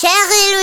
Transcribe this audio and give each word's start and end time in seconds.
Chère 0.00 0.10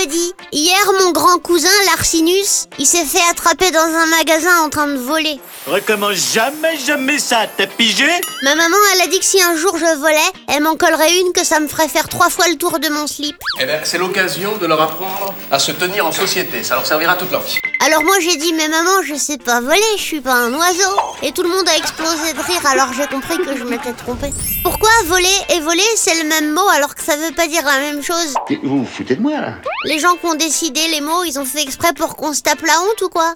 Elodie, 0.00 0.32
hier 0.50 0.80
mon 0.98 1.10
grand 1.10 1.38
cousin 1.38 1.68
Larcinus, 1.84 2.68
il 2.78 2.86
s'est 2.86 3.04
fait 3.04 3.20
attraper 3.30 3.70
dans 3.70 3.80
un 3.80 4.06
magasin 4.06 4.62
en 4.64 4.70
train 4.70 4.86
de 4.86 4.96
voler. 4.96 5.38
Recommence 5.66 6.32
jamais, 6.32 6.78
jamais 6.78 7.18
ça, 7.18 7.46
t'as 7.54 7.66
pigé? 7.66 8.08
Ma 8.44 8.54
maman, 8.54 8.76
elle 8.94 9.02
a 9.02 9.06
dit 9.08 9.18
que 9.18 9.24
si 9.26 9.42
un 9.42 9.54
jour 9.54 9.76
je 9.76 9.98
volais, 9.98 10.16
elle 10.48 10.62
m'en 10.62 10.76
collerait 10.76 11.20
une 11.20 11.34
que 11.34 11.44
ça 11.44 11.60
me 11.60 11.68
ferait 11.68 11.88
faire 11.88 12.08
trois 12.08 12.30
fois 12.30 12.48
le 12.48 12.56
tour 12.56 12.78
de 12.78 12.88
mon 12.88 13.06
slip. 13.06 13.36
Eh 13.60 13.66
bien, 13.66 13.80
c'est 13.84 13.98
l'occasion 13.98 14.56
de 14.56 14.64
leur 14.64 14.80
apprendre 14.80 15.34
à 15.50 15.58
se 15.58 15.72
tenir 15.72 16.06
en 16.06 16.12
société. 16.12 16.64
Ça 16.64 16.74
leur 16.74 16.86
servira 16.86 17.14
toute 17.16 17.30
leur 17.30 17.42
vie. 17.42 17.58
Alors 17.80 18.02
moi 18.02 18.14
j'ai 18.20 18.36
dit 18.36 18.52
mais 18.54 18.68
maman 18.68 19.02
je 19.04 19.14
sais 19.14 19.38
pas 19.38 19.60
voler, 19.60 19.80
je 19.96 20.02
suis 20.02 20.20
pas 20.20 20.34
un 20.34 20.54
oiseau. 20.54 20.96
Et 21.22 21.32
tout 21.32 21.42
le 21.42 21.48
monde 21.48 21.68
a 21.68 21.76
explosé 21.76 22.32
de 22.32 22.40
rire 22.40 22.64
alors 22.64 22.92
j'ai 22.94 23.06
compris 23.06 23.36
que 23.38 23.56
je 23.56 23.64
m'étais 23.64 23.92
trompée. 23.92 24.32
Pourquoi 24.62 24.88
voler 25.04 25.28
et 25.54 25.60
voler 25.60 25.82
c'est 25.94 26.22
le 26.22 26.28
même 26.28 26.52
mot 26.52 26.68
alors 26.74 26.94
que 26.94 27.02
ça 27.02 27.16
veut 27.16 27.34
pas 27.34 27.46
dire 27.46 27.64
la 27.64 27.78
même 27.78 28.02
chose? 28.02 28.34
Vous 28.62 28.78
vous 28.78 28.86
foutez 28.86 29.16
de 29.16 29.22
moi 29.22 29.32
là 29.32 29.54
Les 29.84 29.98
gens 29.98 30.16
qui 30.16 30.26
ont 30.26 30.34
décidé 30.34 30.80
les 30.90 31.00
mots 31.00 31.24
ils 31.24 31.38
ont 31.38 31.44
fait 31.44 31.62
exprès 31.62 31.92
pour 31.92 32.16
qu'on 32.16 32.32
se 32.32 32.42
tape 32.42 32.62
la 32.62 32.80
honte 32.80 33.02
ou 33.02 33.08
quoi? 33.08 33.34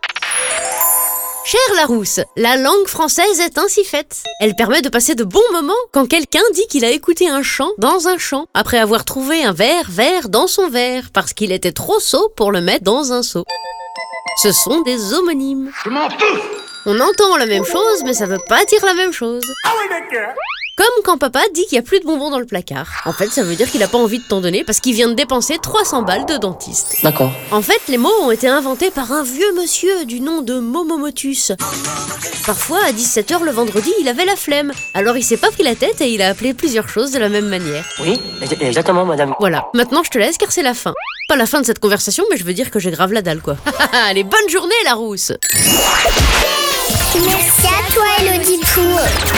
Cher 1.45 1.61
Larousse, 1.77 2.21
la 2.37 2.57
langue 2.57 2.87
française 2.87 3.41
est 3.41 3.59
ainsi 3.59 3.83
faite. 3.83 4.23
Elle 4.41 4.55
permet 4.55 4.83
de 4.83 4.89
passer 4.89 5.15
de 5.15 5.25
bons 5.25 5.41
moments 5.53 5.73
quand 5.91 6.07
quelqu'un 6.07 6.43
dit 6.55 6.67
qu'il 6.69 6.85
a 6.85 6.91
écouté 6.91 7.29
un 7.29 7.43
chant 7.43 7.71
dans 7.79 8.09
un 8.09 8.19
champ, 8.19 8.47
après 8.53 8.79
avoir 8.79 9.05
trouvé 9.05 9.43
un 9.43 9.53
verre 9.53 9.91
vert 9.91 10.29
dans 10.29 10.47
son 10.47 10.69
verre, 10.69 11.09
parce 11.13 11.33
qu'il 11.33 11.51
était 11.51 11.73
trop 11.73 11.99
sot 11.99 12.31
pour 12.37 12.53
le 12.53 12.61
mettre 12.61 12.85
dans 12.85 13.13
un 13.13 13.23
seau. 13.23 13.45
Ce 14.43 14.53
sont 14.53 14.81
des 14.81 15.13
homonymes. 15.13 15.71
Je 15.85 15.91
m'en 15.91 16.09
fous 16.09 16.41
On 16.87 16.99
entend 16.99 17.37
la 17.37 17.45
même 17.45 17.67
chose, 17.67 18.03
mais 18.07 18.15
ça 18.15 18.25
veut 18.25 18.41
pas 18.49 18.65
dire 18.65 18.83
la 18.87 18.95
même 18.95 19.13
chose. 19.13 19.45
Comme 20.81 21.05
quand 21.05 21.19
papa 21.19 21.41
dit 21.53 21.67
qu'il 21.67 21.77
y 21.77 21.79
a 21.79 21.83
plus 21.83 22.01
de 22.01 22.07
bonbons 22.07 22.31
dans 22.31 22.39
le 22.39 22.47
placard. 22.47 22.89
En 23.05 23.13
fait, 23.13 23.29
ça 23.31 23.43
veut 23.43 23.55
dire 23.55 23.71
qu'il 23.71 23.83
a 23.83 23.87
pas 23.87 23.99
envie 23.99 24.19
de 24.19 24.25
t'en 24.27 24.41
donner 24.41 24.65
parce 24.65 24.81
qu'il 24.81 24.95
vient 24.95 25.09
de 25.09 25.13
dépenser 25.13 25.59
300 25.63 26.05
balles 26.05 26.25
de 26.25 26.39
dentiste. 26.39 26.97
D'accord. 27.03 27.31
En 27.51 27.61
fait, 27.61 27.83
les 27.89 27.99
mots 27.99 28.09
ont 28.23 28.31
été 28.31 28.49
inventés 28.49 28.91
par 28.91 29.13
un 29.13 29.23
vieux 29.23 29.53
monsieur 29.61 30.07
du 30.07 30.23
nom 30.23 30.41
de 30.41 30.59
Momomotus. 30.59 31.53
Parfois, 32.47 32.79
à 32.87 32.93
17h 32.93 33.43
le 33.45 33.51
vendredi, 33.51 33.93
il 34.01 34.09
avait 34.09 34.25
la 34.25 34.37
flemme. 34.37 34.73
Alors 34.95 35.19
il 35.19 35.23
s'est 35.23 35.37
pas 35.37 35.51
pris 35.51 35.65
la 35.65 35.75
tête 35.75 36.01
et 36.01 36.09
il 36.15 36.23
a 36.23 36.31
appelé 36.31 36.55
plusieurs 36.55 36.89
choses 36.89 37.11
de 37.11 37.19
la 37.19 37.29
même 37.29 37.49
manière. 37.49 37.85
Oui, 38.01 38.19
ex- 38.41 38.55
exactement, 38.59 39.05
madame. 39.05 39.35
Voilà, 39.39 39.69
maintenant 39.75 40.03
je 40.03 40.09
te 40.09 40.17
laisse 40.17 40.39
car 40.39 40.51
c'est 40.51 40.63
la 40.63 40.73
fin. 40.73 40.95
Pas 41.29 41.37
la 41.37 41.45
fin 41.45 41.61
de 41.61 41.67
cette 41.67 41.79
conversation, 41.81 42.25
mais 42.31 42.39
je 42.39 42.45
veux 42.45 42.55
dire 42.55 42.71
que 42.71 42.79
j'ai 42.79 42.91
grave 42.91 43.13
la 43.13 43.21
dalle 43.21 43.43
quoi. 43.43 43.57
Allez, 44.09 44.25
bonne 44.25 44.49
journée 44.49 44.73
la 44.87 44.95
rousse 44.95 45.33
Merci 47.27 47.67
à 47.67 47.93
toi 47.93 48.05
Pou 48.75 48.81
chanson 48.87 49.30